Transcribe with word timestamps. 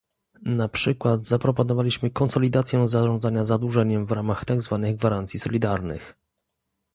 Na 0.45 0.67
przykład 0.69 1.25
zaproponowaliśmy 1.25 2.09
konsolidację 2.09 2.87
zarządzania 2.87 3.45
zadłużeniem 3.45 4.05
w 4.05 4.11
ramach 4.11 4.45
tak 4.45 4.61
zwanych 4.61 4.95
gwarancji 4.95 5.39
solidarnych 5.39 6.15